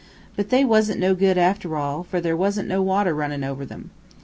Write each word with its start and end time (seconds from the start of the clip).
But 0.35 0.49
they 0.49 0.65
wasn't 0.65 0.99
no 0.99 1.13
good, 1.13 1.37
after 1.37 1.77
all, 1.77 2.01
for 2.01 2.19
there 2.19 2.35
wasn't 2.35 2.67
no 2.67 2.81
water 2.81 3.13
runnin' 3.13 3.43
over 3.43 3.67
em. 3.71 3.91